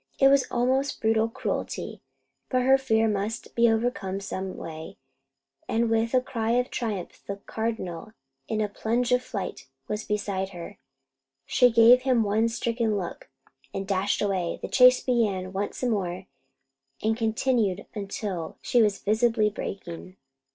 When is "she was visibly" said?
18.59-19.51